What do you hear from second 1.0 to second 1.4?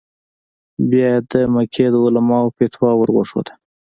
یې د